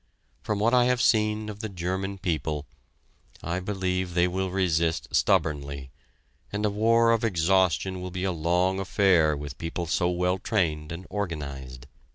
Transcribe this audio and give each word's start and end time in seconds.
From 0.41 0.57
what 0.57 0.73
I 0.73 0.85
have 0.85 0.99
seen 0.99 1.47
of 1.47 1.59
the 1.59 1.69
German 1.69 2.17
people, 2.17 2.65
I 3.43 3.59
believe 3.59 4.15
they 4.15 4.27
will 4.27 4.49
resist 4.49 5.07
stubbornly, 5.15 5.91
and 6.51 6.65
a 6.65 6.71
war 6.71 7.11
of 7.11 7.23
exhaustion 7.23 8.01
will 8.01 8.09
be 8.09 8.23
a 8.23 8.31
long 8.31 8.79
affair 8.79 9.37
with 9.37 9.51
a 9.53 9.57
people 9.57 9.85
so 9.85 10.09
well 10.09 10.39
trained 10.39 10.91
and 10.91 11.05
organized. 11.11 11.85